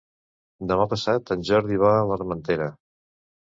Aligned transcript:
Demà 0.71 0.87
passat 0.93 1.35
en 1.37 1.45
Jordi 1.51 1.79
va 1.85 1.93
a 1.99 2.09
l'Armentera. 2.15 2.73